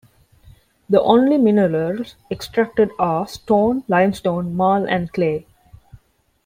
The 0.89 0.99
only 0.99 1.37
minerals 1.37 2.15
extracted 2.31 2.89
are 2.97 3.27
stone, 3.27 3.83
limestone, 3.87 4.55
marl 4.55 4.89
and 4.89 5.13
clay. 5.13 5.45